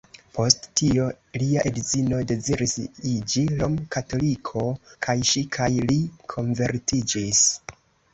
Post 0.35 0.63
tio 0.79 1.03
lia 1.41 1.65
edzino 1.71 2.21
deziris 2.31 2.73
iĝi 3.09 3.43
rom-katoliko, 3.59 4.63
kaj 5.09 5.15
ŝi 5.33 5.45
kaj 5.59 5.69
li 5.93 5.99
konvertiĝis. 6.35 7.43